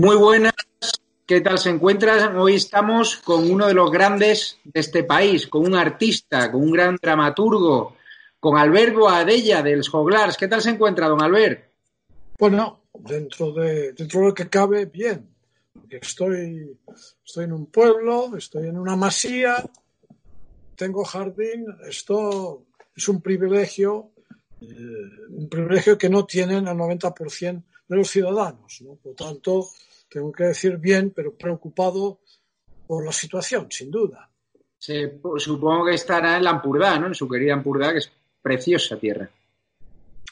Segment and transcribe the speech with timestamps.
[0.00, 0.52] Muy buenas,
[1.26, 2.36] ¿qué tal se encuentran?
[2.36, 6.70] Hoy estamos con uno de los grandes de este país, con un artista, con un
[6.70, 7.96] gran dramaturgo,
[8.38, 10.36] con Alberto Adella del Joglars.
[10.36, 11.72] ¿Qué tal se encuentra, don Albert?
[12.38, 15.28] Bueno, dentro de, dentro de lo que cabe, bien.
[15.90, 16.78] Estoy,
[17.26, 19.68] estoy en un pueblo, estoy en una masía,
[20.76, 24.12] tengo jardín, esto es un privilegio,
[24.60, 24.66] eh,
[25.30, 28.80] un privilegio que no tienen el 90% de los ciudadanos.
[28.82, 28.94] ¿no?
[28.94, 29.70] Por tanto,
[30.08, 32.20] tengo que decir bien, pero preocupado
[32.86, 34.30] por la situación, sin duda.
[34.78, 37.08] Sí, pues supongo que estará en la Ampurdá, ¿no?
[37.08, 39.28] En su querida Ampurdá, que es preciosa tierra.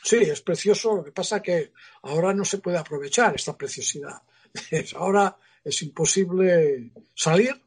[0.02, 0.97] Sí, es precioso.
[0.97, 4.23] Lo que pasa es que ahora no se puede aprovechar esta preciosidad.
[4.95, 7.61] Ahora es imposible salir.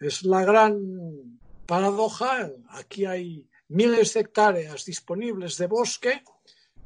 [0.00, 2.50] Es la gran paradoja.
[2.70, 6.22] Aquí hay miles de hectáreas disponibles de bosque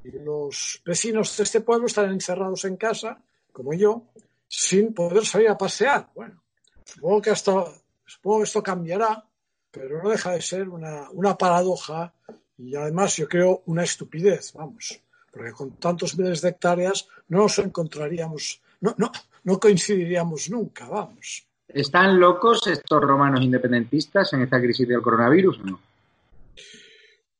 [0.02, 3.22] y los vecinos de este pueblo están encerrados en casa,
[3.52, 4.04] como yo,
[4.48, 6.08] sin poder salir a pasear.
[6.14, 6.42] Bueno,
[6.84, 7.72] supongo que esto,
[8.04, 9.24] supongo que esto cambiará,
[9.70, 12.12] pero no deja de ser una, una paradoja
[12.56, 17.58] y además yo creo una estupidez, vamos, porque con tantos miles de hectáreas no nos
[17.58, 19.12] encontraríamos, no, no,
[19.44, 21.46] no coincidiríamos nunca, vamos.
[21.68, 25.80] ¿Están locos estos romanos independentistas en esta crisis del coronavirus o no?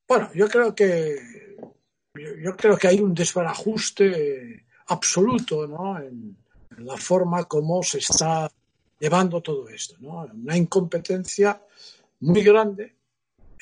[0.07, 1.39] Bueno, yo creo que
[2.43, 5.99] yo creo que hay un desbarajuste absoluto ¿no?
[5.99, 6.37] en
[6.77, 8.51] la forma como se está
[8.99, 10.27] llevando todo esto, ¿no?
[10.33, 11.61] Una incompetencia
[12.21, 12.95] muy grande.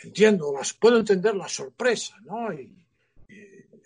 [0.03, 2.53] Entiendo, las, puedo entender la sorpresa, ¿no?
[2.53, 2.87] Y,
[3.29, 3.35] y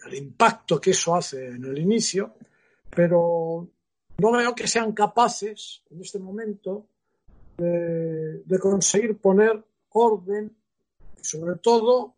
[0.06, 2.34] el impacto que eso hace en el inicio,
[2.88, 3.68] pero
[4.18, 6.86] no veo que sean capaces en este momento
[7.56, 10.54] de, de conseguir poner orden
[11.20, 12.14] y sobre todo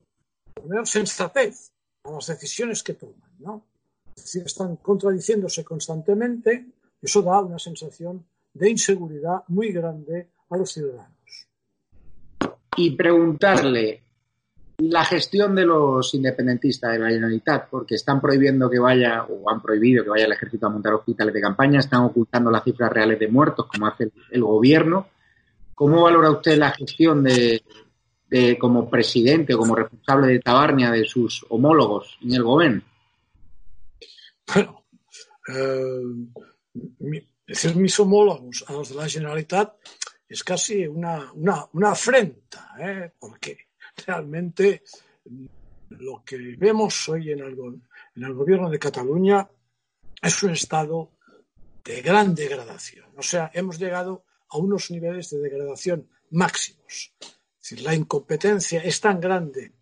[0.55, 1.73] poner sensatez
[2.05, 3.65] a las decisiones que toman, ¿no?
[4.17, 6.67] Es decir, están contradiciéndose constantemente
[7.03, 8.25] eso da una sensación
[8.55, 11.49] de inseguridad muy grande a los ciudadanos.
[12.77, 14.03] Y preguntarle
[14.79, 19.61] la gestión de los independentistas de la Generalitat, porque están prohibiendo que vaya, o han
[19.61, 23.19] prohibido que vaya el ejército a montar hospitales de campaña, están ocultando las cifras reales
[23.19, 25.09] de muertos, como hace el, gobierno.
[25.75, 27.63] ¿Cómo valora usted la gestión de,
[28.29, 32.83] de, como presidente o como responsable de Tabarnia de sus homólogos en el gobierno?
[34.53, 34.85] Bueno,
[35.49, 36.52] eh,
[37.47, 39.77] decir mis homólogos a los de la Generalitat
[40.29, 43.13] es casi una, una, una afrenta, ¿eh?
[43.19, 43.69] porque
[44.07, 44.83] realmente
[45.91, 47.59] lo que vemos hoy en el,
[48.17, 49.47] en el gobierno de Cataluña
[50.23, 51.11] es un estado
[51.85, 53.07] de gran degradación.
[53.17, 57.13] O sea, hemos llegado a unos niveles de degradación máximos.
[57.21, 59.73] Es decir, la incompetencia es tan grande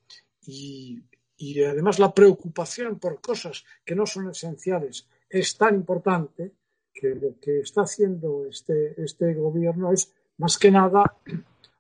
[0.43, 1.01] y,
[1.37, 6.55] y además la preocupación por cosas que no son esenciales es tan importante
[6.93, 11.05] que lo que está haciendo este, este gobierno es más que nada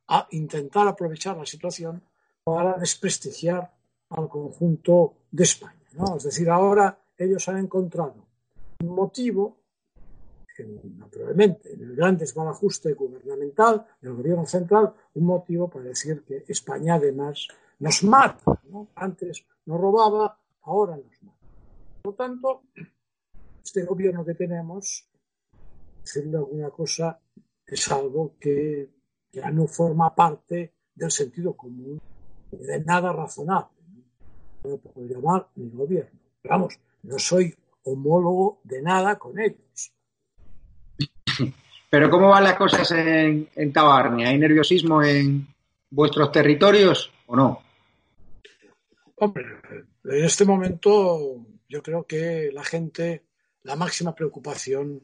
[0.08, 2.02] a intentar aprovechar la situación
[2.44, 3.70] para desprestigiar
[4.10, 5.86] al conjunto de España.
[5.92, 6.16] ¿no?
[6.16, 8.14] Es decir, ahora ellos han encontrado
[8.80, 9.56] un motivo,
[10.58, 16.44] en, naturalmente, en el gran desbarajuste gubernamental del gobierno central, un motivo para decir que
[16.48, 17.48] España además
[17.78, 18.60] nos mata.
[18.68, 18.88] ¿no?
[18.94, 21.38] Antes nos robaba, ahora nos mata.
[22.02, 22.62] Por lo tanto,
[23.62, 25.06] este gobierno que tenemos,
[26.02, 27.20] decirle alguna cosa,
[27.66, 28.90] es algo que
[29.32, 32.00] ya no forma parte del sentido común,
[32.50, 33.78] de nada razonable.
[34.64, 36.18] No lo puedo llamar mi gobierno.
[36.42, 37.54] Pero vamos, no soy
[37.84, 39.92] homólogo de nada con ellos.
[41.90, 44.28] Pero ¿cómo van las cosas en, en Tabarnia?
[44.28, 45.46] ¿Hay nerviosismo en
[45.90, 47.62] vuestros territorios o no?
[49.16, 49.44] Hombre,
[50.04, 53.24] en este momento yo creo que la gente,
[53.62, 55.02] la máxima preocupación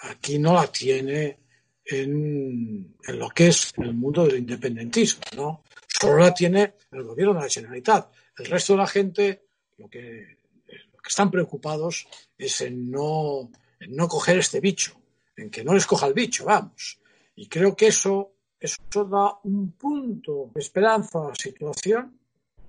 [0.00, 1.38] aquí no la tiene
[1.84, 5.62] en, lo que es el mundo del independentismo, ¿no?
[5.86, 8.12] Solo la tiene el gobierno de la Generalitat.
[8.38, 9.46] El resto de la gente
[9.78, 10.38] lo que,
[11.06, 12.06] están preocupados
[12.38, 13.50] es en no,
[13.88, 14.98] no coger este bicho,
[15.36, 16.98] en que no les coja el bicho, vamos.
[17.36, 22.18] Y creo que eso, eso da un punto de esperanza a la situación,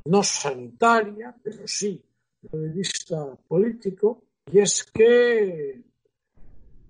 [0.03, 2.03] no sanitaria, pero sí
[2.41, 5.81] desde el vista político, y es que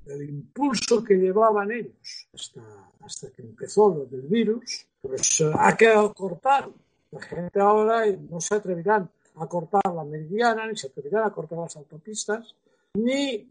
[0.07, 2.61] el impulso que llevaban ellos hasta,
[3.01, 6.73] hasta que empezó lo del virus, pues uh, ha quedado cortado.
[7.11, 11.59] La gente ahora no se atreverán a cortar la meridiana, ni se atreverán a cortar
[11.59, 12.55] las autopistas,
[12.93, 13.49] ni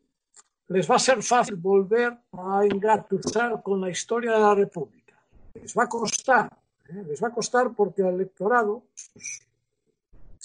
[0.69, 5.19] les va a ser fácil volver a engatusar con la historia de la República.
[5.55, 6.51] Les va a costar,
[6.89, 7.05] ¿eh?
[7.06, 9.47] les va a costar porque el electorado, pues,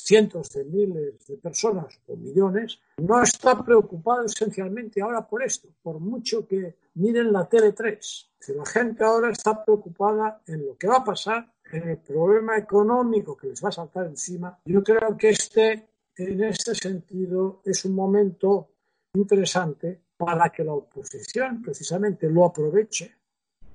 [0.03, 5.99] cientos de miles de personas o millones, no está preocupado esencialmente ahora por esto, por
[5.99, 7.97] mucho que miren la TV3.
[8.39, 12.57] Si la gente ahora está preocupada en lo que va a pasar, en el problema
[12.57, 17.85] económico que les va a saltar encima, yo creo que este, en este sentido, es
[17.85, 18.71] un momento
[19.13, 23.15] interesante para que la oposición precisamente lo aproveche,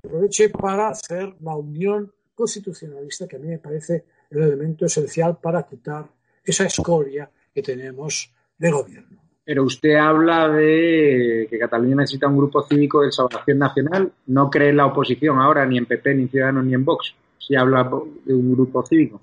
[0.03, 5.63] aproveche para hacer la unión constitucionalista que a mí me parece el elemento esencial para
[5.63, 6.09] quitar
[6.45, 9.19] esa escoria que tenemos de gobierno.
[9.43, 14.11] Pero usted habla de que Cataluña necesita un grupo cívico de salvación nacional.
[14.27, 17.13] No cree en la oposición ahora, ni en PP, ni en Ciudadanos, ni en Vox.
[17.37, 17.83] Si habla
[18.23, 19.19] de un grupo cívico.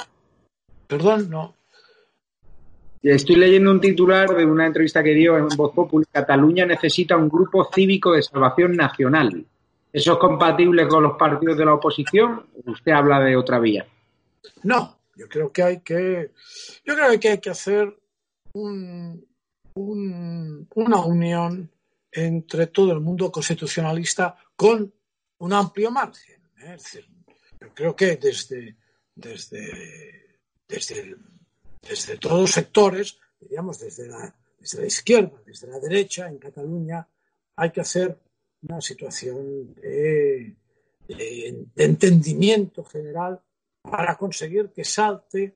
[0.86, 1.54] Perdón, no.
[3.02, 6.06] Estoy leyendo un titular de una entrevista que dio en Voz Popular.
[6.12, 9.44] Cataluña necesita un grupo cívico de salvación nacional.
[9.92, 12.44] ¿Eso es compatible con los partidos de la oposición?
[12.64, 13.84] ¿Usted habla de otra vía?
[14.62, 16.32] No, yo creo que hay que,
[16.84, 17.94] yo creo que hay que hacer
[18.54, 19.26] un,
[19.74, 21.70] una unión
[22.10, 24.92] entre todo el mundo constitucionalista con
[25.38, 26.42] un amplio margen.
[26.62, 26.76] ¿eh?
[27.60, 28.76] yo creo que desde,
[29.14, 30.38] desde,
[30.68, 31.16] desde,
[31.80, 37.06] desde todos los sectores, digamos, desde la, desde la izquierda, desde la derecha, en Cataluña,
[37.56, 38.18] hay que hacer
[38.62, 40.54] una situación de,
[41.08, 43.40] de entendimiento general
[43.82, 45.54] para conseguir que salte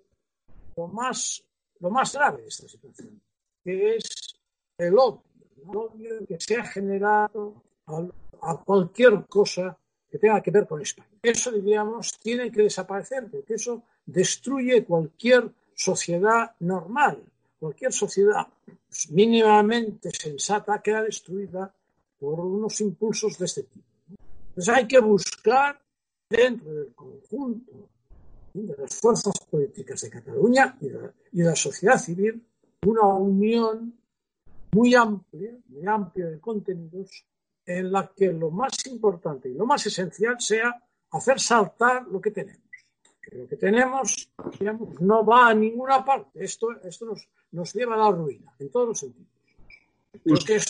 [0.76, 1.42] lo más,
[1.80, 3.20] lo más grave de esta situación,
[3.62, 4.36] que es
[4.78, 5.22] el odio,
[5.56, 9.76] el odio que se ha generado a, cualquier cosa
[10.10, 11.08] que tenga que ver con España.
[11.22, 17.22] Eso, diríamos, tiene que desaparecer, porque eso destruye cualquier sociedad normal.
[17.58, 18.46] Cualquier sociedad
[19.10, 21.74] mínimamente sensata queda destruida
[22.18, 23.86] por unos impulsos de este tipo.
[24.48, 25.80] Entonces hay que buscar
[26.28, 27.88] dentro del conjunto
[28.62, 32.42] de las fuerzas políticas de Cataluña y de, la, sociedad civil
[32.84, 33.94] una unión
[34.72, 37.24] muy amplia, muy amplia de contenidos,
[37.64, 40.80] en la que lo más importante y lo más esencial sea
[41.10, 42.62] hacer saltar lo que tenemos.
[43.32, 44.30] Lo que tenemos
[45.00, 46.44] no va a ninguna parte.
[46.44, 49.32] Esto, esto nos, nos lleva a la ruina, en todos los sentidos.
[50.24, 50.60] Porque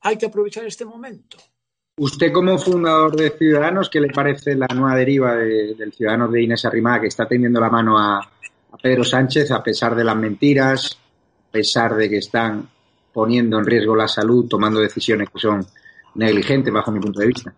[0.00, 1.38] hay que aprovechar este momento.
[1.98, 6.66] Usted como fundador de Ciudadanos, ¿qué le parece la nueva deriva del ciudadano de Inés
[6.66, 8.20] Arrimada que está tendiendo la mano a,
[8.82, 10.98] Pedro Sánchez a pesar de las mentiras,
[11.48, 12.68] a pesar de que están
[13.10, 15.66] poniendo en riesgo la salud, tomando decisiones que son
[16.16, 17.54] negligentes bajo mi punto de vista?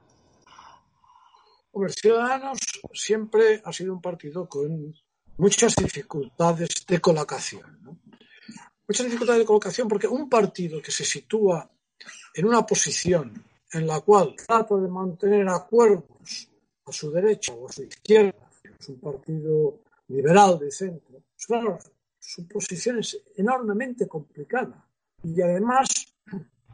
[1.89, 2.59] Ciudadanos
[2.93, 4.95] siempre ha sido un partido con
[5.39, 7.99] muchas dificultades de colocación.
[8.87, 11.69] Muchas dificultades de colocación porque un partido que se sitúa
[12.35, 13.43] en una posición
[13.73, 16.51] en la cual trata de mantener acuerdos
[16.85, 21.79] a su derecha o a su izquierda, es un partido liberal de centro, claro,
[22.19, 24.87] su posición es enormemente complicada
[25.23, 25.89] y además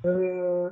[0.02, 0.70] eh,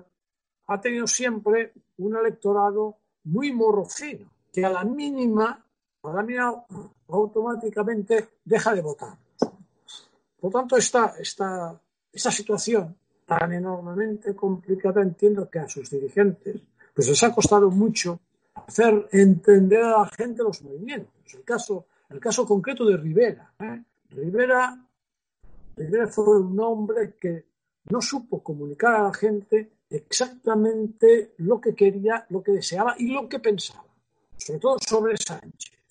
[0.66, 5.64] ha tenido siempre un electorado muy morrocino, que a la mínima,
[6.02, 6.64] a la mínima
[7.08, 9.16] automáticamente deja de votar.
[10.40, 11.80] Por tanto, esta, esta,
[12.12, 12.96] esta situación
[13.38, 16.60] tan enormemente complicada, entiendo que a sus dirigentes
[16.94, 18.20] pues les ha costado mucho
[18.54, 21.34] hacer entender a la gente los movimientos.
[21.34, 23.52] El caso, el caso concreto de Rivera.
[23.60, 23.82] ¿eh?
[24.10, 24.78] Rivera,
[25.76, 27.46] Rivera fue un hombre que
[27.90, 33.28] no supo comunicar a la gente exactamente lo que quería, lo que deseaba y lo
[33.28, 33.84] que pensaba,
[34.36, 35.81] sobre todo sobre Sánchez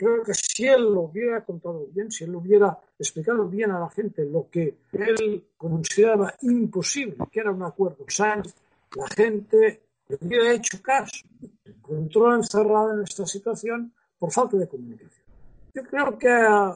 [0.00, 3.90] creo que si él lo hubiera contado bien, si él hubiera explicado bien a la
[3.90, 8.54] gente lo que él consideraba imposible, que era un acuerdo Sánchez,
[8.96, 11.28] la gente le hubiera hecho caso.
[11.62, 15.26] Se encontró encerrada en esta situación por falta de comunicación.
[15.74, 16.74] Yo creo que a,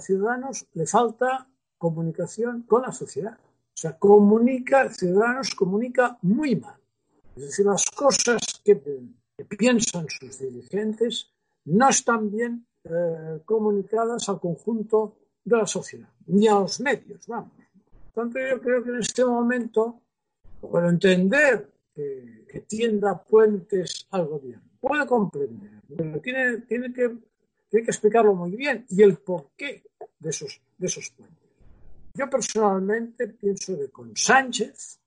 [0.00, 1.48] Ciudadanos le falta
[1.78, 3.38] comunicación con la sociedad.
[3.38, 6.78] O sea, comunica, Ciudadanos comunica muy mal.
[7.36, 8.76] Es decir, las cosas que
[9.48, 11.32] piensan sus dirigentes
[11.70, 17.52] no están bien eh, comunicadas al conjunto de la sociedad, ni a los medios, vamos.
[18.12, 20.00] Tanto, yo creo que en este momento,
[20.70, 27.08] para entender que, tienda puentes al gobierno, puede comprender, pero tiene, tiene, que,
[27.68, 29.84] tiene que explicarlo muy bien y el porqué
[30.18, 31.38] de esos, de esos puentes.
[32.14, 34.98] Yo personalmente pienso que con Sánchez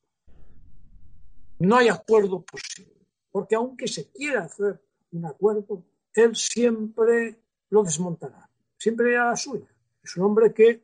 [1.60, 7.39] no hay acuerdo posible, porque aunque se quiera hacer un acuerdo, él siempre
[7.70, 9.67] lo desmontará, siempre irá a la suya.
[10.03, 10.82] Es un hombre que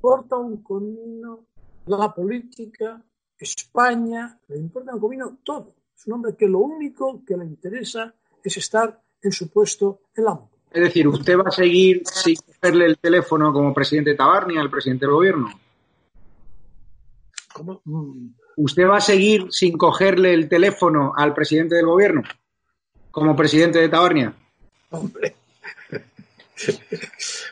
[0.00, 1.46] porta un comino,
[1.86, 3.02] la política,
[3.38, 5.74] España, le importa un comino todo.
[5.96, 10.24] Es un hombre que lo único que le interesa es estar en su puesto en
[10.24, 10.38] la
[10.70, 14.70] Es decir, ¿usted va a seguir sin cogerle el teléfono como presidente de Tabarnia al
[14.70, 15.48] presidente del gobierno?
[17.52, 17.80] ¿Cómo?
[18.56, 22.22] ¿Usted va a seguir sin cogerle el teléfono al presidente del gobierno
[23.10, 24.36] como presidente de Tabarnia?
[24.94, 25.34] Hombre,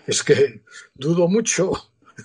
[0.07, 0.63] es que
[0.95, 1.73] dudo mucho,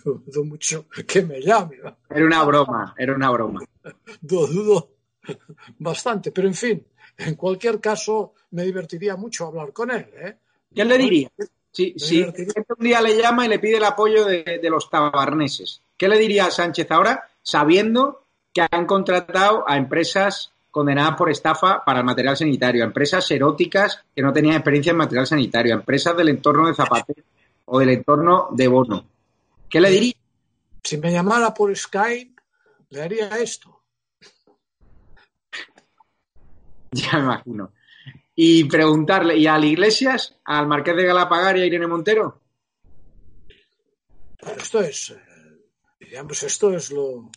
[0.03, 1.77] dudo mucho que me llame.
[2.09, 3.61] Era una broma, era una broma.
[4.21, 4.89] Dudo, dudo
[5.79, 6.85] bastante, pero en fin,
[7.17, 10.07] en cualquier caso me divertiría mucho hablar con él.
[10.15, 10.35] ¿eh?
[10.73, 11.31] ¿Qué le diría?
[11.71, 12.65] Si divertiría.
[12.75, 16.17] un día le llama y le pide el apoyo de, de los tabarneses, ¿qué le
[16.17, 22.05] diría a Sánchez ahora, sabiendo que han contratado a empresas condenadas por estafa para el
[22.05, 26.29] material sanitario, a empresas eróticas que no tenían experiencia en material sanitario, a empresas del
[26.29, 27.23] entorno de Zapatero
[27.65, 29.07] o del entorno de Bono?
[29.67, 30.13] ¿Qué le diría?
[30.83, 32.39] Si me llamara por Skype,
[32.91, 33.81] le haría esto.
[36.91, 37.71] Ya me imagino.
[38.35, 42.39] Y preguntarle, ¿y al Iglesias, al Marqués de Galapagar y a Irene Montero?
[44.39, 45.19] Pero esto es, eh,
[45.99, 47.31] digamos, esto es lo,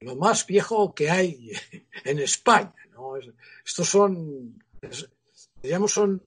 [0.00, 1.52] lo más viejo que hay
[2.04, 2.74] en España.
[2.92, 3.16] ¿no?
[3.16, 3.28] Es-
[3.64, 4.58] Estos son,
[5.62, 6.22] digamos, son,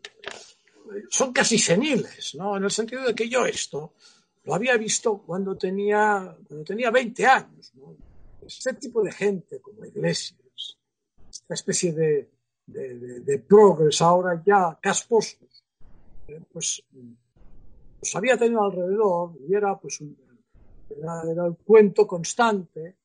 [1.10, 2.58] son casi seniles, ¿no?
[2.58, 3.94] En el sentido de que yo esto
[4.44, 7.72] lo había visto cuando tenía, cuando tenía 20 años.
[7.76, 7.96] ¿no?
[8.46, 10.78] Este tipo de gente como Iglesias,
[11.30, 12.30] esta especie de,
[12.66, 15.64] de, de, de progres ahora ya casposos,
[16.28, 16.84] eh, pues,
[18.00, 20.18] pues había tenido alrededor y era pues un,
[20.90, 22.98] era, era el cuento constante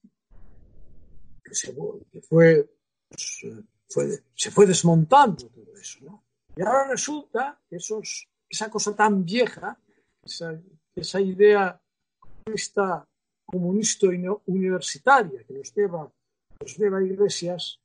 [1.46, 1.74] que, se,
[2.12, 2.68] que fue,
[3.08, 6.24] pues, eh, fue- se fue desmontando todo eso, ¿no?
[6.56, 9.78] Y ahora resulta que esos, esa cosa tan vieja,
[10.24, 11.80] esa, idea
[12.46, 13.04] esta
[13.44, 16.10] comunista uni- universitaria que nos lleva,
[16.60, 17.78] nos lleva a Iglesias,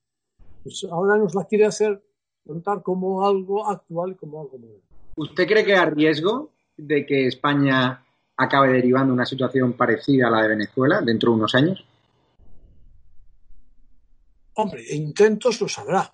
[0.63, 2.01] pues ahora nos la quiere hacer
[2.45, 4.87] contar como algo actual y como algo moderno.
[5.17, 8.03] ¿Usted cree que hay riesgo de que España
[8.37, 11.85] acabe derivando una situación parecida a la de Venezuela dentro de unos años?
[14.61, 16.13] Hombre, intentos los habrá.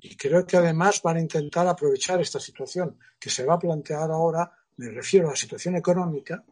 [0.00, 4.10] Y creo que además van a intentar aprovechar esta situación que se va a plantear
[4.10, 6.44] ahora, me refiero a la situación económica,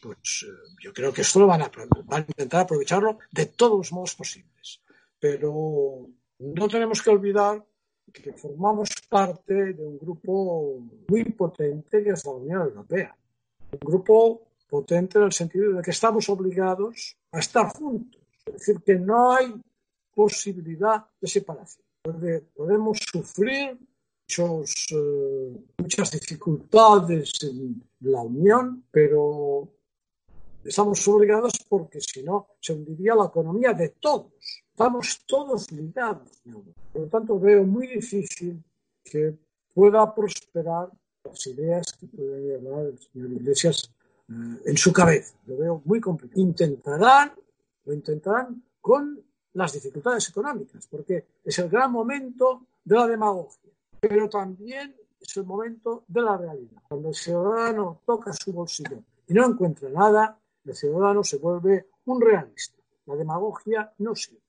[0.00, 1.70] pues eh, yo creo que esto lo van a,
[2.04, 4.80] van a intentar aprovecharlo de todos los modos posibles.
[5.20, 7.64] Pero no tenemos que olvidar
[8.12, 13.16] que formamos parte de un grupo muy potente que es la Unión Europea.
[13.70, 18.20] Un grupo potente en el sentido de que estamos obligados a estar juntos.
[18.46, 19.54] Es decir, que no hay
[20.14, 21.86] posibilidad de separación.
[22.54, 23.78] Podemos sufrir
[24.22, 29.68] muchos, eh, muchas dificultades en la unión, pero
[30.64, 34.32] estamos obligados porque si no se hundiría la economía de todos.
[34.70, 36.40] Estamos todos ligados.
[36.44, 36.64] ¿no?
[36.92, 38.62] Por lo tanto, veo muy difícil
[39.04, 39.36] que
[39.74, 40.88] pueda prosperar
[41.24, 43.92] las ideas que puede llevar el señor Iglesias
[44.28, 44.32] eh,
[44.66, 45.34] en su cabeza.
[45.46, 46.40] Lo veo muy complicado.
[46.40, 47.32] Intentarán,
[47.84, 49.22] lo intentarán con
[49.54, 55.44] las dificultades económicas, porque es el gran momento de la demagogia, pero también es el
[55.44, 56.82] momento de la realidad.
[56.88, 62.20] Cuando el ciudadano toca su bolsillo y no encuentra nada, el ciudadano se vuelve un
[62.20, 62.76] realista.
[63.06, 64.40] La demagogia no sirve.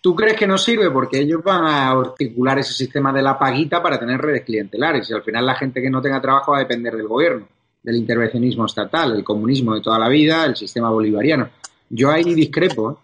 [0.00, 0.90] ¿Tú crees que no sirve?
[0.90, 5.14] Porque ellos van a articular ese sistema de la paguita para tener redes clientelares y
[5.14, 7.48] al final la gente que no tenga trabajo va a depender del gobierno,
[7.82, 11.48] del intervencionismo estatal, el comunismo de toda la vida, el sistema bolivariano.
[11.88, 12.90] Yo ahí discrepo.
[12.90, 12.96] ¿eh?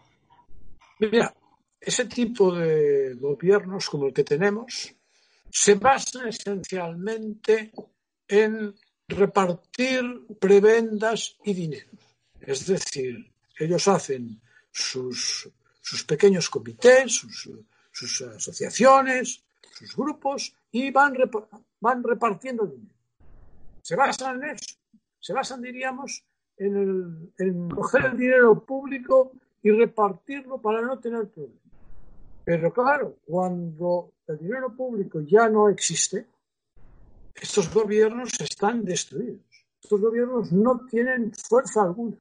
[1.01, 1.35] Mira,
[1.81, 4.95] ese tipo de gobiernos como el que tenemos
[5.51, 7.73] se basan esencialmente
[8.29, 8.75] en
[9.09, 10.03] repartir
[10.39, 11.91] prebendas y dinero.
[12.41, 14.41] Es decir, ellos hacen
[14.71, 19.43] sus, sus pequeños comités, sus, asociaciones,
[19.73, 21.17] sus grupos y van,
[21.81, 22.95] van repartiendo dinero.
[23.83, 24.77] Se basan en eso.
[25.19, 26.23] Se basan, diríamos,
[26.59, 31.59] en, el, en coger el dinero público y repartirlo para no tener problemas.
[32.45, 36.27] Pero claro, cuando el dinero público ya no existe,
[37.35, 39.41] estos gobiernos están destruidos.
[39.83, 42.17] Estos gobiernos no tienen fuerza alguna.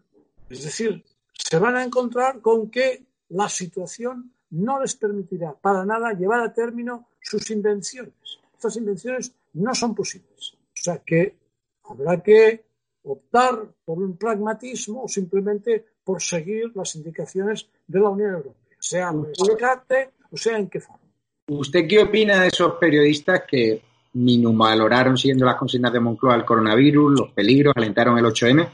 [0.50, 1.03] Es decir,
[1.34, 6.53] se van a encontrar con que la situación no les permitirá para nada llevar a
[6.53, 8.13] término sus invenciones.
[8.53, 10.53] Estas invenciones no son posibles.
[10.53, 11.36] O sea que
[11.84, 12.65] habrá que
[13.03, 19.09] optar por un pragmatismo o simplemente por seguir las indicaciones de la Unión Europea, sea
[19.09, 21.03] en rescate o sea en qué forma.
[21.49, 23.79] ¿Usted qué opina de esos periodistas que
[24.13, 28.67] minusvaloraron siguiendo las consignas de Moncloa el coronavirus, los peligros, alentaron el 8M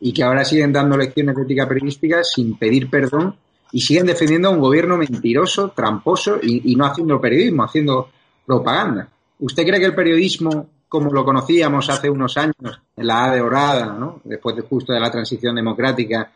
[0.00, 3.36] y que ahora siguen dando lecciones de ética periodística sin pedir perdón
[3.72, 8.10] y siguen defendiendo a un gobierno mentiroso, tramposo y, y no haciendo periodismo, haciendo
[8.44, 9.08] propaganda?
[9.38, 13.40] ¿Usted cree que el periodismo como lo conocíamos hace unos años, en la A de
[13.40, 14.20] Orada, ¿no?
[14.24, 16.30] después de justo de la transición democrática,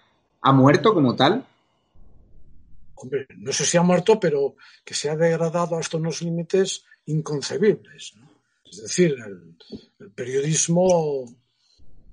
[0.47, 1.45] ha muerto como tal?
[2.95, 8.15] Hombre, no sé si ha muerto, pero que se ha degradado hasta unos límites inconcebibles.
[8.65, 11.25] Es decir, el, periodismo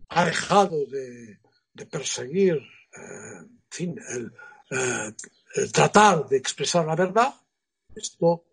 [0.10, 1.38] ha dejado de,
[1.92, 3.44] perseguir, eh,
[3.80, 5.14] eh,
[5.56, 7.36] el, tratar de expresar la verdad.
[7.96, 8.46] Esto,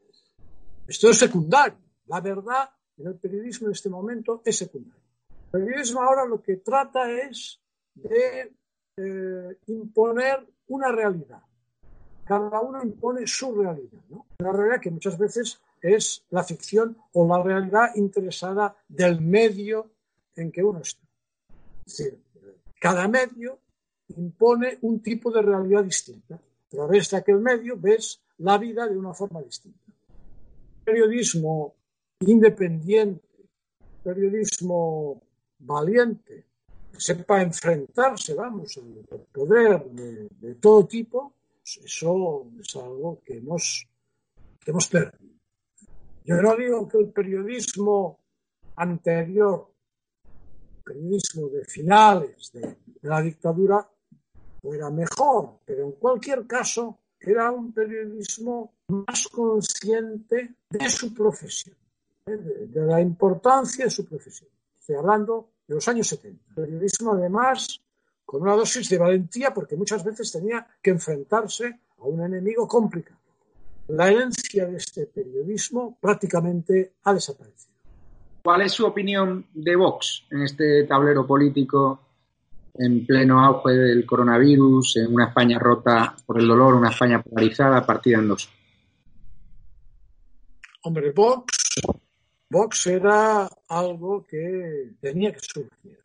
[0.87, 1.79] esto es secundario.
[2.07, 2.69] La verdad
[2.99, 5.03] en el periodismo en este momento es secundario.
[5.55, 7.59] El periodismo ahora lo que trata es
[7.95, 8.60] de
[8.97, 11.43] eh, imponer una realidad.
[12.25, 14.27] Cada uno impone su realidad, ¿no?
[14.39, 19.91] Una realidad que muchas veces es la ficción o la realidad interesada del medio
[20.37, 21.03] en que uno está.
[21.87, 22.19] Es decir,
[22.79, 23.59] cada medio
[24.17, 26.35] impone un tipo de realidad distinta.
[26.35, 29.93] A través de aquel medio ves la vida de una forma distinta.
[30.85, 31.75] Periodismo
[32.21, 33.29] independiente,
[34.03, 35.23] periodismo
[35.59, 36.45] valiente,
[36.97, 43.87] sepa enfrentarse, vamos, al poder de, todo tipo, eso es algo que hemos,
[44.61, 45.35] que hemos perdido.
[46.25, 48.19] Yo no digo que el periodismo
[48.77, 49.71] anterior,
[50.25, 53.89] el periodismo de finales de, de la dictadura,
[54.61, 61.77] fuera mejor, pero en cualquier caso era un periodismo más consciente de su profesión
[62.37, 64.51] de, la importancia de su profesión.
[64.79, 66.47] Estoy hablando de los años 70.
[66.49, 67.81] El periodismo, además,
[68.27, 73.21] con una dosis de valentía, porque muchas veces tenía que enfrentarse a un enemigo complicado.
[73.87, 77.71] La herencia de este periodismo prácticamente ha desaparecido.
[78.43, 82.01] ¿Cuál es su opinión de Vox en este tablero político
[82.75, 87.87] en pleno auge del coronavirus, en una España rota por el dolor, una España polarizada,
[87.87, 88.51] partida en dos?
[90.83, 91.61] Hombre, Vox
[92.53, 96.03] Vox era algo que tenía que surgir.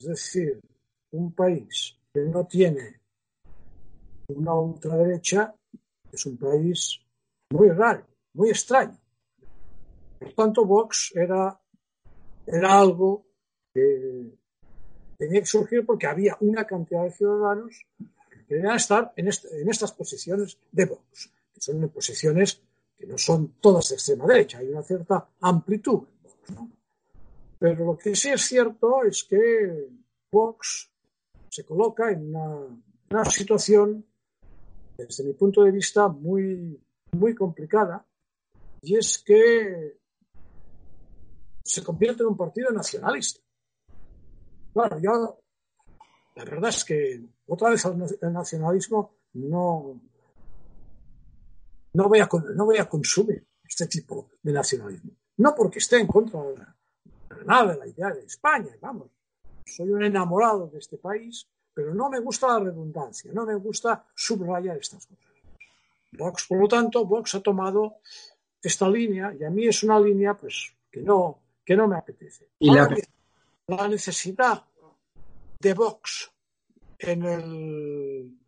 [0.00, 0.60] Es decir,
[1.12, 3.00] un país que no tiene
[4.28, 5.54] una ultraderecha
[6.10, 7.00] es un país
[7.50, 8.98] muy raro, muy extraño.
[10.18, 11.56] Por tanto, Vox era,
[12.46, 13.24] era algo
[13.72, 14.32] que
[15.16, 19.92] tenía que surgir porque había una cantidad de ciudadanos que querían estar en, en estas
[19.92, 22.60] posiciones de Vox, que son posiciones
[23.06, 26.02] no son todas de extrema derecha, hay una cierta amplitud
[27.58, 29.88] Pero lo que sí es cierto es que
[30.30, 30.90] Vox
[31.48, 34.04] se coloca en una, situación,
[34.96, 36.80] desde mi punto de vista, muy,
[37.12, 38.04] muy complicada,
[38.82, 40.00] y es que
[41.62, 43.40] se convierte en un partido nacionalista.
[44.72, 45.38] Claro, yo,
[46.34, 50.00] la verdad es que otra vez el nacionalismo no,
[51.94, 55.12] no voy a, no voy a consumir este tipo de nacionalismo.
[55.38, 59.08] No porque esté en contra de, nada de la idea de España, vamos.
[59.64, 64.04] Soy un enamorado de este país, pero no me gusta la redundancia, no me gusta
[64.14, 65.24] subrayar estas cosas.
[66.12, 67.96] Vox, por lo tanto, Vox ha tomado
[68.62, 72.50] esta línea y a mí es una línea pues que no, que no me apetece.
[72.58, 72.88] ¿Y la...
[73.66, 73.88] la...
[73.88, 74.62] necesidad
[75.58, 76.30] de Vox
[76.98, 78.38] en el,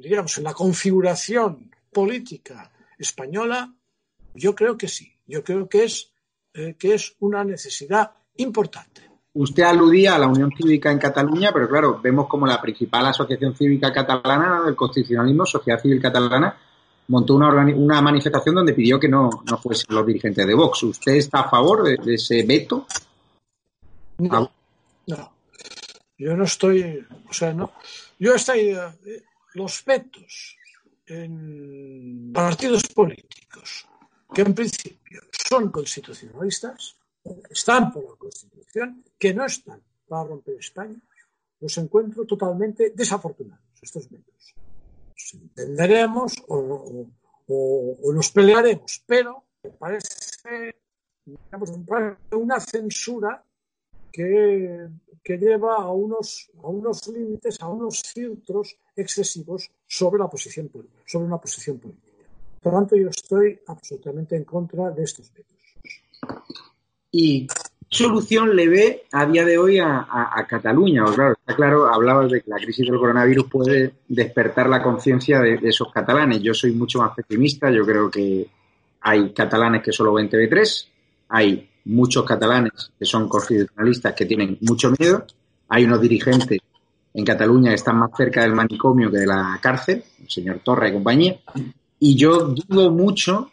[0.00, 3.74] digamos, en la configuración política española,
[4.34, 5.12] yo creo que sí.
[5.26, 6.12] Yo creo que es,
[6.54, 9.02] eh, que es una necesidad importante.
[9.32, 13.54] Usted aludía a la Unión Cívica en Cataluña, pero claro, vemos como la principal asociación
[13.54, 16.56] cívica catalana del constitucionalismo, Sociedad Civil Catalana,
[17.08, 20.82] montó una, una manifestación donde pidió que no, no fuesen los dirigentes de Vox.
[20.82, 22.86] ¿Usted está a favor de, ese veto?
[24.18, 24.50] No,
[25.06, 25.32] no.
[26.18, 27.72] Yo no estoy, o sea, no.
[28.18, 28.76] Yo estoy,
[29.54, 30.56] los vetos
[31.10, 33.88] en partidos políticos
[34.32, 36.96] que en principio son constitucionalistas,
[37.50, 40.96] están por la Constitución, que no están para romper España,
[41.58, 44.54] los encuentro totalmente desafortunados, estos métodos.
[45.08, 47.06] Nos entenderemos o,
[48.14, 49.44] nos pelearemos, pero
[49.78, 50.76] parece,
[52.30, 53.44] una censura
[54.12, 54.88] que,
[55.38, 60.70] lleva a unos, a unos límites, a unos filtros excesivos sobre, la posición,
[61.06, 62.10] sobre una posición política.
[62.62, 65.50] Por tanto, yo estoy absolutamente en contra de estos vetos.
[67.10, 67.54] ¿Y qué
[67.88, 71.04] solución le ve a día de hoy a, Cataluña?
[71.14, 75.58] claro, está claro, hablabas de que la crisis del coronavirus puede despertar la conciencia de,
[75.62, 76.42] esos catalanes.
[76.42, 78.46] Yo soy mucho más pesimista, yo creo que
[79.00, 80.88] hay catalanes que solo ven TV3,
[81.30, 85.24] hay muchos catalanes que son constitucionalistas que tienen mucho miedo,
[85.68, 86.58] hay unos dirigentes
[87.12, 90.92] en Cataluña están más cerca del manicomio que de la cárcel, el señor Torra y
[90.92, 91.38] compañía,
[91.98, 93.50] y yo dudo mucho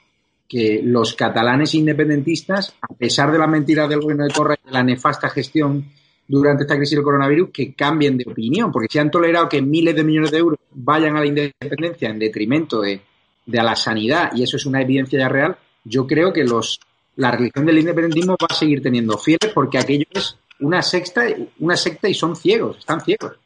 [0.47, 4.73] que los catalanes independentistas, a pesar de las mentiras del gobierno de Correa y de
[4.73, 5.85] la nefasta gestión
[6.27, 9.95] durante esta crisis del coronavirus, que cambien de opinión, porque si han tolerado que miles
[9.95, 13.01] de millones de euros vayan a la independencia en detrimento de,
[13.45, 16.79] de la sanidad, y eso es una evidencia ya real, yo creo que los
[17.17, 21.25] la religión del independentismo va a seguir teniendo fieles porque aquello es una secta,
[21.59, 23.39] una secta y son ciegos, están ciegos.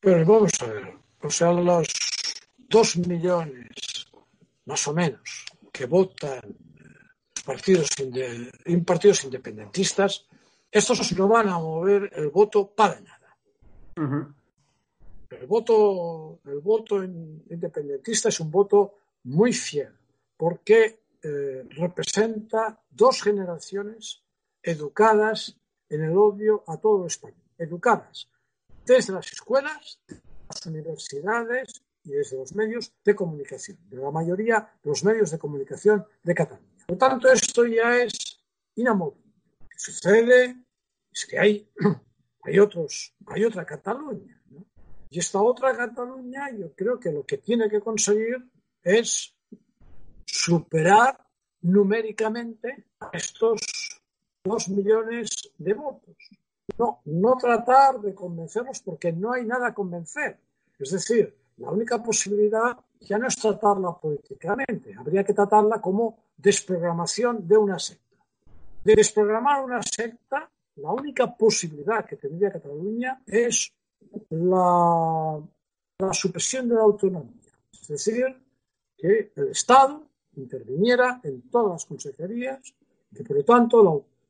[0.00, 1.86] Pero vamos a ver, o sea, los
[2.56, 3.68] dos millones,
[4.64, 6.40] más o menos, que votan
[7.44, 7.90] partidos,
[8.64, 10.26] en partidos independentistas,
[10.70, 13.36] estos no van a mover el voto para nada.
[15.30, 19.92] El voto, el voto independentista es un voto muy fiel,
[20.36, 24.22] porque eh, representa dos generaciones
[24.62, 25.56] educadas
[25.88, 28.28] en el odio a todo España, educadas
[28.84, 30.00] desde las escuelas,
[30.48, 35.38] las universidades y desde los medios de comunicación, de la mayoría de los medios de
[35.38, 36.72] comunicación de Cataluña.
[36.86, 38.42] Por lo tanto, esto ya es
[38.74, 39.22] inamovible.
[39.60, 40.56] Lo que sucede
[41.12, 41.70] es que hay,
[42.42, 44.38] hay, otros, hay otra Cataluña.
[45.10, 48.38] Y esta otra Cataluña yo creo que lo que tiene que conseguir
[48.82, 49.36] es
[50.24, 51.18] superar
[51.62, 53.60] numéricamente estos
[54.44, 56.16] dos millones de votos.
[56.78, 60.38] No, no tratar de convencerlos porque no hay nada a convencer.
[60.78, 67.46] Es decir, la única posibilidad ya no es tratarla políticamente, habría que tratarla como desprogramación
[67.46, 68.16] de una secta.
[68.82, 73.72] De desprogramar una secta, la única posibilidad que tendría Cataluña es
[74.30, 75.40] la,
[75.98, 77.52] la supresión de la autonomía.
[77.72, 78.26] Es decir,
[78.96, 80.04] que el Estado
[80.36, 82.74] interviniera en todas las consejerías
[83.14, 83.82] que, por lo tanto,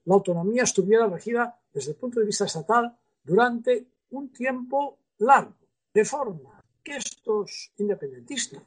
[0.04, 5.54] la, autonomía estuviera regida desde el punto de vista estatal durante un tiempo largo,
[5.94, 8.64] de forma que estos independentistas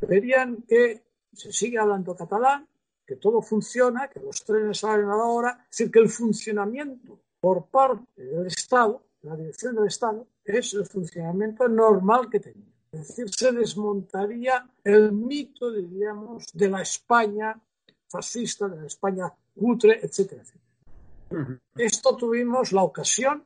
[0.00, 2.66] verían que se sigue hablando catalán,
[3.06, 7.20] que todo funciona, que los trenes salen a la hora, es decir, que el funcionamiento
[7.40, 12.71] por parte del Estado, la dirección del Estado, es el funcionamiento normal que tenía.
[12.92, 17.58] Es decir, se desmontaría el mito, diríamos, de la España
[18.06, 21.60] fascista, de la España cutre, etcétera, etcétera.
[21.74, 23.42] Esto tuvimos la ocasión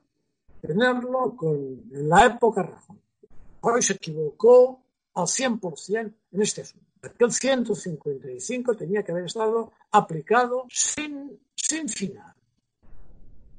[0.60, 1.54] de tenerlo con,
[1.92, 2.98] en la época Rajoy.
[3.60, 4.82] Hoy se equivocó
[5.14, 6.86] al 100% en este asunto.
[7.02, 12.34] Aquel 155 tenía que haber estado aplicado sin, sin final.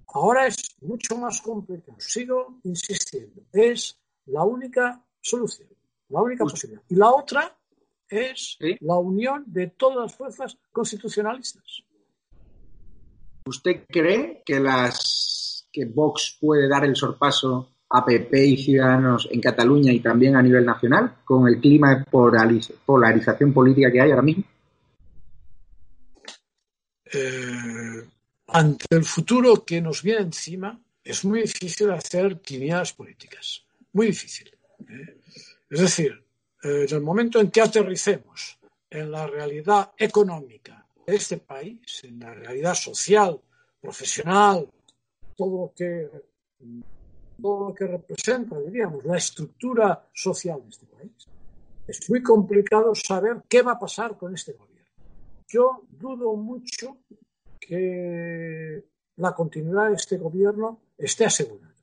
[0.07, 1.97] Ahora es mucho más complicado.
[1.99, 3.43] Sigo insistiendo.
[3.53, 5.67] Es la única solución.
[6.09, 6.81] La única posibilidad.
[6.89, 7.55] Y la otra
[8.09, 11.83] es la unión de todas las fuerzas constitucionalistas.
[13.45, 19.39] ¿Usted cree que las que Vox puede dar el sorpaso a PP y Ciudadanos en
[19.39, 22.05] Cataluña y también a nivel nacional con el clima de
[22.85, 24.43] polarización política que hay ahora mismo?
[27.13, 28.07] Eh,
[28.47, 33.63] ante el futuro que nos viene encima, es muy difícil hacer quinielas políticas.
[33.93, 34.56] Muy difícil.
[35.69, 36.23] Es decir,
[36.63, 38.59] eh, en el momento en que aterricemos
[38.89, 43.39] en la realidad económica de este país, en la realidad social,
[43.79, 44.67] profesional,
[45.35, 46.09] todo lo que,
[47.41, 51.27] todo lo que representa, diríamos, la estructura social de este país,
[51.87, 54.91] es muy complicado saber qué va a pasar con este gobierno.
[55.47, 56.97] Yo dudo mucho
[57.59, 58.83] que
[59.15, 61.76] la continuidad de este gobierno esté asegurada.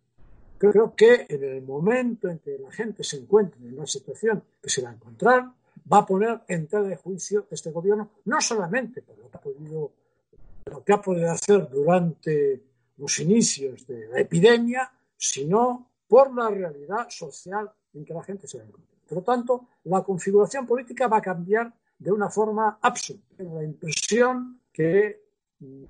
[0.71, 4.71] Creo que en el momento en que la gente se encuentre en una situación que
[4.71, 5.51] se va a encontrar,
[5.93, 11.01] va a poner en tela de juicio este gobierno, no solamente por lo que ha
[11.01, 12.63] podido, hacer durante
[12.97, 18.59] los inicios de la epidemia, sino por la realidad social en que la gente se
[18.59, 18.99] va a encontrar.
[19.07, 23.43] Por lo tanto, la configuración política va a cambiar de una forma absoluta.
[23.43, 25.25] La impresión que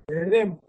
[0.07, 0.61] veremos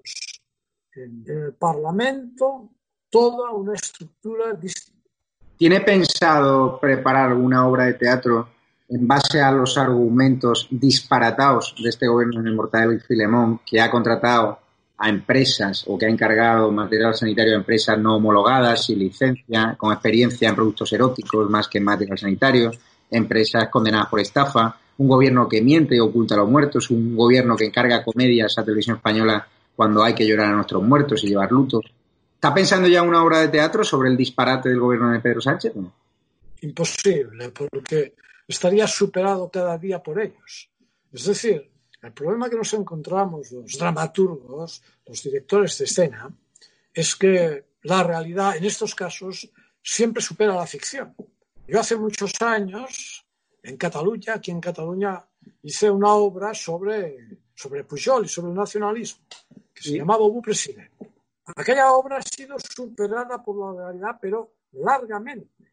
[0.93, 2.69] en el Parlamento
[3.15, 5.09] toda una estructura distinta.
[5.57, 8.49] ¿Tiene pensado preparar alguna obra de teatro
[8.89, 13.89] en base a los argumentos disparatados de este gobierno de Mortadelo y Filemón, que ha
[13.89, 14.59] contratado
[14.97, 19.93] a empresas o que ha encargado material sanitario a empresas no homologadas, sin licencia, con
[19.93, 22.71] experiencia en productos eróticos más que en material sanitario,
[23.09, 27.55] empresas condenadas por estafa, un gobierno que miente y oculta a los muertos, un gobierno
[27.55, 31.49] que encarga comedias a televisión española cuando hay que llorar a nuestros muertos y llevar
[31.49, 31.85] lutos.
[32.45, 35.73] ¿Está pensando ya una obra de teatro sobre el disparate del gobierno de Pedro Sánchez?
[36.61, 38.13] Imposible, porque
[38.47, 40.69] estaría superado cada día por ellos.
[41.11, 41.71] Es decir,
[42.03, 46.29] el problema que nos encontramos los dramaturgos, los directores de escena,
[46.93, 49.49] es que la realidad en estos casos
[49.81, 51.15] siempre supera la ficción.
[51.67, 53.25] Yo hace muchos años,
[53.63, 55.25] en Cataluña, aquí en Cataluña,
[55.63, 59.23] hice una obra sobre, sobre Pujol y sobre el nacionalismo,
[59.73, 61.14] que se llamaba Obu Presidente.
[61.55, 65.71] Aquella obra ha sido superada por la realidad, pero largamente.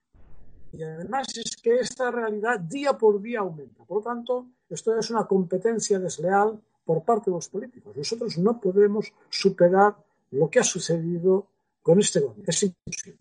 [0.72, 3.84] Y además es que esta realidad día por día aumenta.
[3.84, 7.96] Por lo tanto, esto es una competencia desleal por parte de los políticos.
[7.96, 9.94] Nosotros no podemos superar
[10.30, 11.46] lo que ha sucedido
[11.82, 12.44] con este gobierno.
[12.46, 13.18] Es imposible.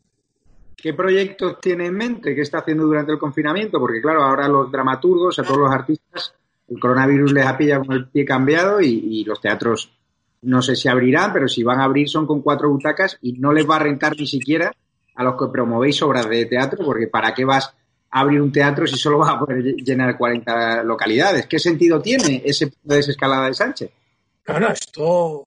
[0.75, 2.33] ¿Qué proyectos tiene en mente?
[2.33, 3.79] ¿Qué está haciendo durante el confinamiento?
[3.79, 6.33] Porque claro, ahora los dramaturgos, a todos los artistas,
[6.67, 9.91] el coronavirus les ha pillado con el pie cambiado y, y los teatros
[10.41, 13.53] no sé si abrirán, pero si van a abrir son con cuatro butacas y no
[13.53, 14.73] les va a rentar ni siquiera
[15.15, 17.73] a los que promovéis obras de teatro, porque ¿para qué vas
[18.09, 21.47] a abrir un teatro si solo vas a poder llenar 40 localidades?
[21.47, 23.91] ¿Qué sentido tiene ese punto de desescalada de Sánchez?
[24.43, 25.45] Claro, esto,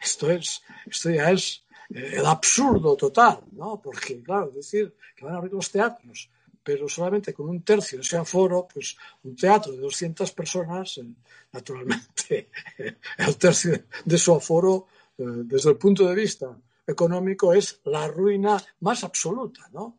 [0.00, 3.80] esto, es, esto ya es eh, el absurdo total, ¿no?
[3.82, 6.30] Porque, claro, decir que van a abrir los teatros,
[6.62, 11.04] pero solamente con un tercio de ese aforo, pues un teatro de 200 personas, eh,
[11.52, 12.50] naturalmente,
[13.18, 14.86] el tercio de su aforo,
[15.18, 19.98] eh, desde el punto de vista económico, es la ruina más absoluta, ¿no?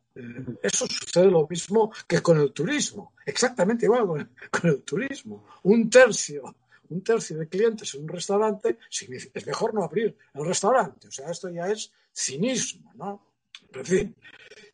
[0.62, 5.46] Eso sucede lo mismo que con el turismo, exactamente igual con con el turismo.
[5.64, 6.54] Un tercio
[6.92, 11.08] un tercio de clientes en un restaurante, es mejor no abrir el restaurante.
[11.08, 13.31] O sea, esto ya es cinismo, ¿no?
[13.74, 14.16] En fin,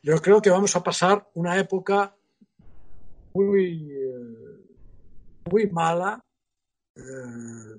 [0.02, 2.14] yo creo que vamos a pasar una época
[3.34, 4.66] muy, eh,
[5.50, 6.24] muy mala,
[6.96, 7.76] eh,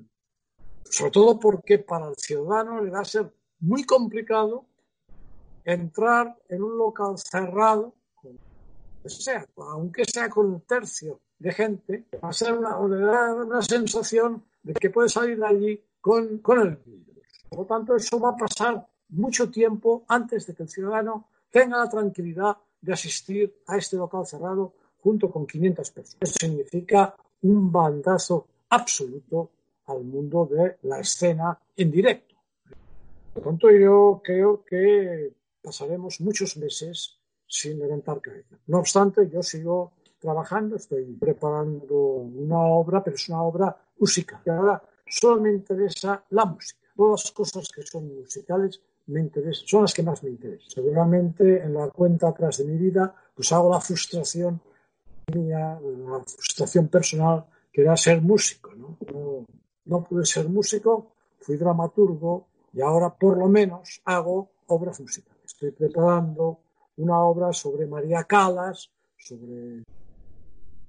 [0.84, 4.66] sobre todo porque para el ciudadano le va a ser muy complicado
[5.66, 7.94] entrar en un local cerrado,
[9.06, 14.74] sea, aunque sea con un tercio de gente, va a ser una, una sensación de
[14.74, 17.06] que puede salir de allí con, con el virus.
[17.50, 21.78] Por lo tanto, eso va a pasar mucho tiempo antes de que el ciudadano tenga
[21.78, 26.18] la tranquilidad de asistir a este local cerrado junto con 500 personas.
[26.22, 29.50] Eso significa un bandazo absoluto
[29.88, 32.36] al mundo de la escena en directo.
[33.34, 37.18] Por lo tanto, yo creo que pasaremos muchos meses
[37.48, 38.58] sin levantar cabeza.
[38.68, 44.42] No obstante, yo sigo trabajando, estoy preparando una obra, pero es una obra musical.
[44.46, 46.80] Y ahora solo me interesa la música.
[46.96, 50.70] Todas las cosas que son musicales me interesan, son las que más me interesan.
[50.70, 54.62] Seguramente en la cuenta atrás de mi vida, pues hago la frustración
[55.34, 58.72] mía, la frustración personal, que era ser músico.
[58.76, 58.98] ¿no?
[59.86, 65.42] No, pude ser músico, fui dramaturgo y ahora por lo menos hago obras musicales.
[65.46, 66.60] Estoy preparando
[66.98, 69.84] una obra sobre María Calas, sobre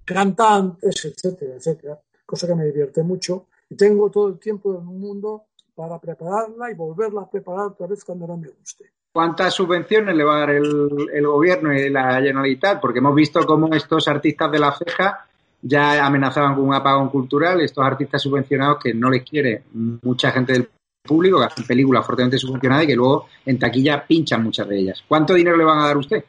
[0.04, 5.46] cantantes, etcétera, etcétera, cosa que me divierte mucho y tengo todo el tiempo del mundo
[5.80, 8.84] para prepararla y volverla a preparar otra vez cuando no me guste.
[9.10, 12.78] ¿Cuántas subvenciones le va a dar el, el gobierno y la Generalitat?
[12.82, 15.26] Porque hemos visto cómo estos artistas de la ceja
[15.62, 20.52] ya amenazaban con un apagón cultural, estos artistas subvencionados que no les quiere mucha gente
[20.52, 20.68] del
[21.02, 25.02] público, que hacen películas fuertemente subvencionadas y que luego en taquilla pinchan muchas de ellas.
[25.08, 26.24] ¿Cuánto dinero le van a dar a usted?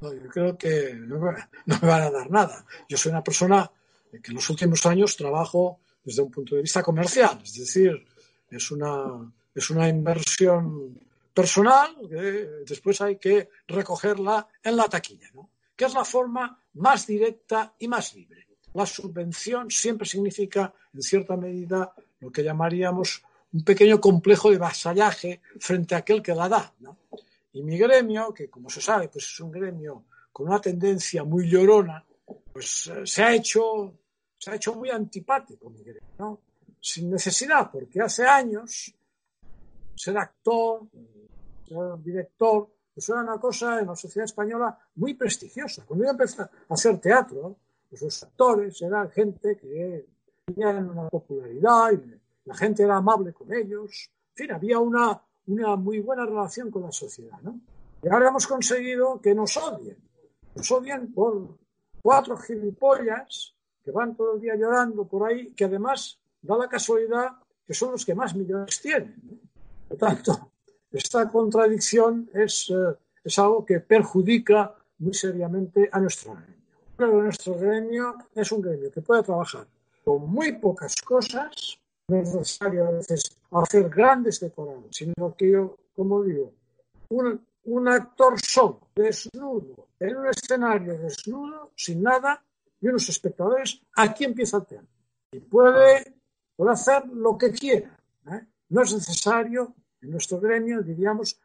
[0.00, 1.32] No, yo creo que no me,
[1.66, 2.64] no me, van a dar nada.
[2.88, 3.70] Yo soy una persona
[4.10, 8.04] que en los últimos años trabajo desde un punto de vista comercial, es decir,
[8.50, 10.98] es una, es una inversión
[11.32, 15.50] personal que después hay que recogerla en la taquilla, ¿no?
[15.76, 18.46] que es la forma más directa y más libre.
[18.74, 25.40] La subvención siempre significa, en cierta medida, lo que llamaríamos un pequeño complejo de vasallaje
[25.60, 26.74] frente a aquel que la da.
[26.80, 26.98] ¿no?
[27.52, 31.48] Y mi gremio, que como se sabe, pues es un gremio con una tendencia muy
[31.48, 32.04] llorona,
[32.52, 33.94] pues eh, se ha hecho,
[34.36, 36.40] se ha hecho muy antipático mi gremio, ¿no?
[36.80, 38.94] Sin necesidad, porque hace años
[39.94, 40.82] ser actor,
[41.66, 45.84] ser director, pues era una cosa en la sociedad española muy prestigiosa.
[45.86, 47.56] Cuando yo empecé a hacer teatro,
[47.88, 50.06] pues los actores eran gente que
[50.44, 54.10] tenían una popularidad y la gente era amable con ellos.
[54.30, 57.38] En fin, había una, una muy buena relación con la sociedad.
[57.42, 57.60] ¿no?
[58.02, 59.98] Y ahora hemos conseguido que nos odien.
[60.54, 61.56] Nos odian por
[62.02, 67.32] cuatro gilipollas que van todo el día llorando por ahí, que además da la casualidad
[67.66, 69.40] que son los que más millones tienen.
[69.88, 70.50] Por tanto,
[70.92, 77.22] esta contradicción es, eh, es algo que perjudica muy seriamente a nuestro gremio.
[77.22, 79.66] Nuestro gremio es un gremio que puede trabajar
[80.04, 85.76] con muy pocas cosas, no es necesario a veces hacer grandes decorados, sino que yo,
[85.94, 86.50] como digo,
[87.10, 92.42] un, un actor solo, desnudo, en un escenario desnudo, sin nada,
[92.80, 94.88] y unos espectadores, aquí empieza el teatro.
[95.32, 96.14] Y puede,
[96.58, 97.96] puede hacer lo que quiera.
[98.30, 98.40] ¿eh?
[98.70, 101.40] No es necesario, en nuestro gremio, diríamos,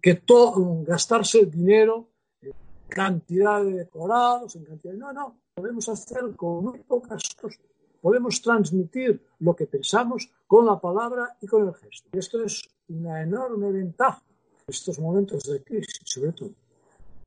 [0.00, 2.10] que todo, gastarse dinero
[2.42, 2.52] en
[2.88, 4.98] cantidad de decorados, en cantidad de...
[4.98, 10.78] No, no, podemos hacer con muy pocas cosas podemos transmitir lo que pensamos con la
[10.78, 12.10] palabra y con el gesto.
[12.12, 16.50] Y esto es una enorme ventaja en estos momentos de crisis, sobre todo.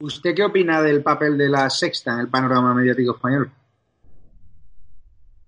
[0.01, 3.49] ¿Usted qué opina del papel de la sexta en el panorama mediático español?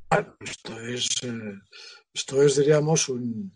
[0.09, 1.59] Bueno, esto es, eh,
[2.13, 3.51] esto es diríamos, un,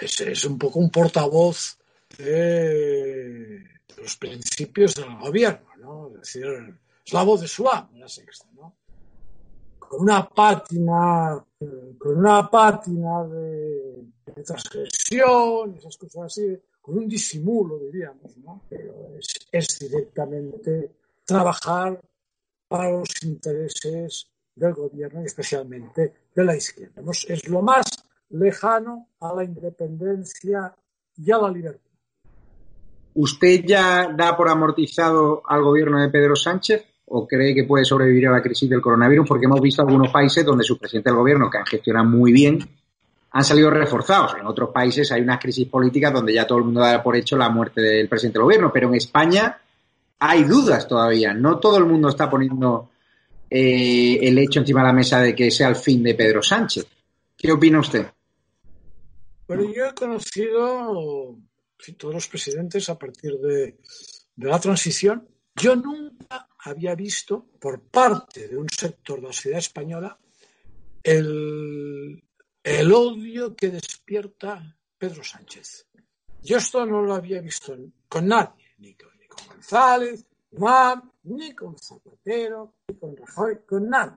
[0.00, 1.78] es, es, un poco un portavoz
[2.16, 3.62] de
[3.98, 6.08] los principios del gobierno, ¿no?
[6.14, 6.46] Es decir,
[7.04, 8.76] es la voz de amo, la sexta, ¿no?
[9.78, 11.44] Con una pátina,
[11.98, 18.62] con una pátina de, de transgresión, esas cosas así, con un disimulo, diríamos, ¿no?
[18.70, 22.00] Pero es, es directamente trabajar
[22.68, 27.02] para los intereses del gobierno y especialmente de la izquierda.
[27.28, 27.84] Es lo más
[28.30, 30.74] lejano a la independencia
[31.16, 31.80] y a la libertad.
[33.14, 38.28] ¿Usted ya da por amortizado al gobierno de Pedro Sánchez o cree que puede sobrevivir
[38.28, 39.26] a la crisis del coronavirus?
[39.28, 42.58] Porque hemos visto algunos países donde su presidente del gobierno, que han gestionado muy bien,
[43.30, 44.34] han salido reforzados.
[44.38, 47.36] En otros países hay una crisis política donde ya todo el mundo da por hecho
[47.36, 49.58] la muerte del presidente del gobierno, pero en España
[50.18, 51.32] hay dudas todavía.
[51.32, 52.90] No todo el mundo está poniendo
[53.48, 56.86] eh, el hecho encima de la mesa de que sea el fin de Pedro Sánchez.
[57.36, 58.06] ¿Qué opina usted?
[59.46, 61.38] Bueno, yo he conocido
[61.98, 63.78] todos los presidentes a partir de,
[64.36, 65.28] la transición.
[65.54, 70.18] Yo nunca había visto por parte de un sector de la sociedad española
[71.02, 72.22] el,
[72.64, 75.86] el odio que despierta Pedro Sánchez.
[76.42, 77.76] Yo esto no lo había visto
[78.08, 80.25] con nadie, ni con González,
[81.24, 84.16] ni con Zapatero, ni con Rajoy, con nada.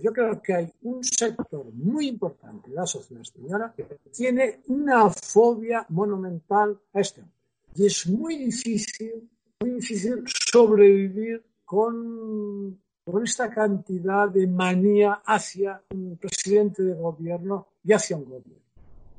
[0.00, 5.08] Yo creo que hay un sector muy importante de la sociedad española que tiene una
[5.10, 7.36] fobia monumental a este hombre.
[7.74, 9.28] Y es muy difícil,
[9.60, 17.92] muy difícil sobrevivir con, con esta cantidad de manía hacia un presidente de gobierno y
[17.92, 18.62] hacia un gobierno.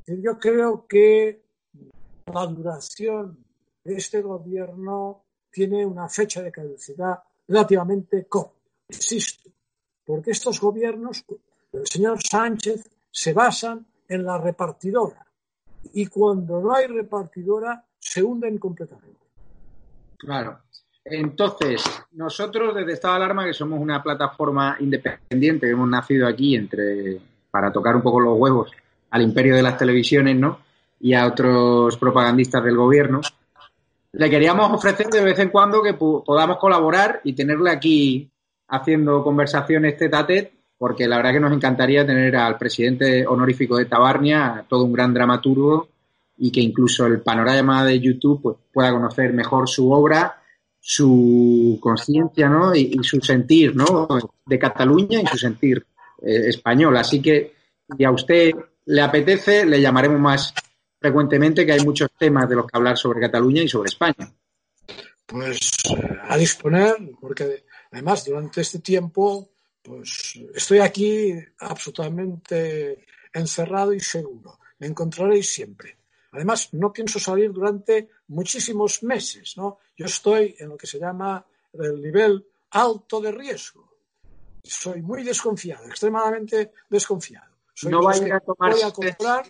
[0.07, 1.41] Yo creo que
[2.33, 3.37] la duración
[3.83, 5.23] de este gobierno
[5.57, 7.17] tiene una fecha de caducidad
[7.47, 8.53] relativamente corta.
[8.89, 9.49] Insisto,
[10.05, 11.25] porque estos gobiernos
[11.71, 15.25] del señor Sánchez se basan en la repartidora
[15.93, 19.17] y cuando no hay repartidora se hunden completamente.
[20.19, 20.59] Claro.
[21.03, 26.55] Entonces, nosotros desde Estado de Alarma, que somos una plataforma independiente, que hemos nacido aquí
[26.55, 28.71] entre para tocar un poco los huevos
[29.09, 30.59] al imperio de las televisiones, ¿no?
[30.99, 33.21] Y a otros propagandistas del gobierno,
[34.13, 38.31] le queríamos ofrecer de vez en cuando que podamos colaborar y tenerle aquí
[38.69, 43.77] haciendo conversaciones tete a tete, porque la verdad que nos encantaría tener al presidente honorífico
[43.77, 45.89] de Tabarnia, todo un gran dramaturgo,
[46.37, 50.41] y que incluso el panorama de YouTube pues, pueda conocer mejor su obra,
[50.79, 52.75] su conciencia ¿no?
[52.75, 54.07] y, su sentir ¿no?
[54.45, 55.85] de Cataluña y su sentir
[56.21, 56.95] eh, español.
[56.95, 57.55] Así que
[57.97, 58.51] si a usted
[58.85, 60.53] le apetece, le llamaremos más
[61.07, 64.29] frecuentemente que hay muchos temas de los que hablar sobre Cataluña y sobre España.
[65.25, 65.71] Pues
[66.23, 69.49] a disponer, porque además durante este tiempo,
[69.81, 74.59] pues estoy aquí absolutamente encerrado y seguro.
[74.79, 75.97] Me encontraréis siempre.
[76.33, 79.79] Además, no pienso salir durante muchísimos meses, ¿no?
[79.95, 83.87] Yo estoy en lo que se llama el nivel alto de riesgo.
[84.61, 87.55] Soy muy desconfiado, extremadamente desconfiado.
[87.73, 89.45] Soy no vaya a tomar voy a comprar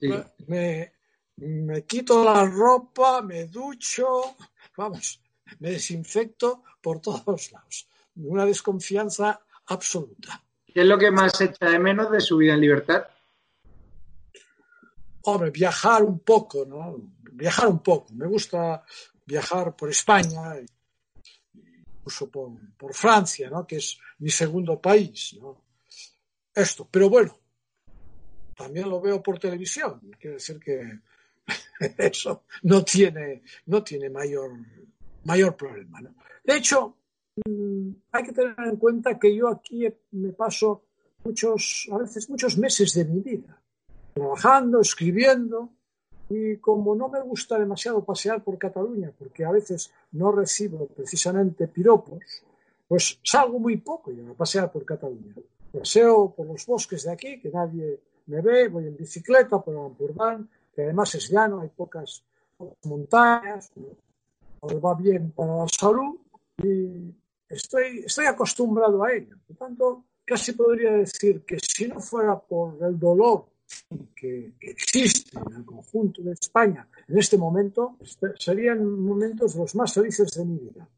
[0.00, 0.10] Sí.
[0.46, 0.92] Me,
[1.40, 4.36] me, quito la ropa, me ducho,
[4.76, 5.20] vamos,
[5.58, 7.88] me desinfecto por todos lados.
[8.16, 10.42] Una desconfianza absoluta.
[10.66, 13.06] ¿Qué es lo que más echa de menos de su vida en libertad?
[15.22, 16.96] Hombre, viajar un poco, ¿no?
[17.32, 18.12] Viajar un poco.
[18.14, 18.84] Me gusta
[19.26, 20.56] viajar por España,
[21.54, 23.66] incluso por, por Francia, ¿no?
[23.66, 25.64] Que es mi segundo país, ¿no?
[26.54, 27.38] Esto, pero bueno,
[28.56, 30.00] también lo veo por televisión.
[30.18, 31.00] Quiere decir que
[31.98, 34.52] eso no tiene, no tiene mayor,
[35.24, 36.00] mayor problema.
[36.44, 36.96] De hecho,
[37.44, 40.84] mm, hay que tener en cuenta que yo aquí me paso
[41.24, 43.60] muchos, a veces muchos meses de mi vida,
[44.14, 45.70] trabajando, escribiendo,
[46.28, 51.66] y como no me gusta demasiado pasear por Cataluña, porque a veces no recibo precisamente
[51.66, 52.22] piropos,
[52.86, 55.34] pues salgo muy poco yo a pasear por Cataluña.
[55.72, 60.48] Paseo por los bosques de aquí, que nadie me ve, voy en bicicleta por Ampurdán,
[60.72, 62.24] que además es llano, hay pocas,
[62.84, 63.72] montañas,
[64.62, 66.16] va bien para la salud
[66.62, 67.14] y
[67.48, 69.36] estoy, estoy acostumbrado a ello.
[69.46, 73.46] Por tanto, casi podría decir que si no fuera por el dolor
[74.14, 77.96] que, que existe en el conjunto de España en este momento,
[78.38, 80.88] serían momentos los más felices de mi vida.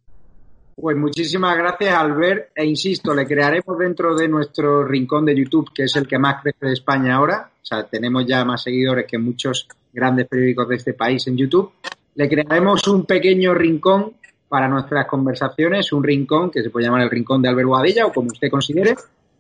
[0.75, 2.51] Pues muchísimas gracias, Albert.
[2.55, 6.43] E insisto, le crearemos dentro de nuestro rincón de YouTube, que es el que más
[6.43, 7.51] crece de España ahora.
[7.55, 11.73] O sea, tenemos ya más seguidores que muchos grandes periódicos de este país en YouTube.
[12.15, 14.15] Le crearemos un pequeño rincón
[14.49, 18.13] para nuestras conversaciones, un rincón que se puede llamar el rincón de Albert Boadilla o
[18.13, 18.95] como usted considere,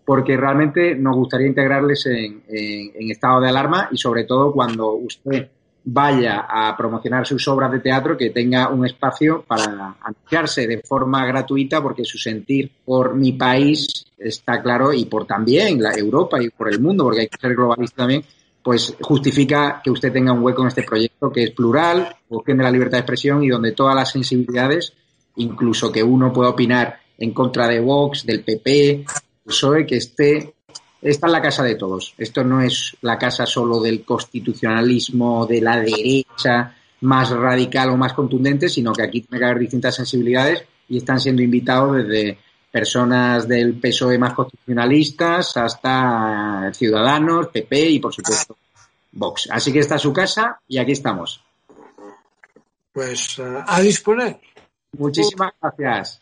[0.04, 5.48] porque realmente nos gustaría integrarles en, en estado de alarma y sobre todo cuando usted
[5.84, 11.26] vaya a promocionar sus obras de teatro, que tenga un espacio para anunciarse de forma
[11.26, 16.50] gratuita, porque su sentir por mi país está claro y por también la Europa y
[16.50, 18.24] por el mundo, porque hay que ser globalista también,
[18.62, 22.70] pues justifica que usted tenga un hueco en este proyecto que es plural, de la
[22.70, 24.92] libertad de expresión y donde todas las sensibilidades,
[25.36, 29.04] incluso que uno pueda opinar en contra de Vox, del PP,
[29.44, 30.54] PSOE, que esté
[31.02, 32.14] esta es la casa de todos.
[32.16, 38.12] Esto no es la casa solo del constitucionalismo de la derecha más radical o más
[38.12, 42.38] contundente, sino que aquí tiene que haber distintas sensibilidades y están siendo invitados desde
[42.70, 48.56] personas del PSOE más constitucionalistas hasta ciudadanos, PP y por supuesto
[49.10, 49.48] Vox.
[49.50, 51.42] Así que esta es su casa y aquí estamos.
[52.92, 54.40] Pues eh, a disponer.
[54.92, 56.21] Muchísimas gracias.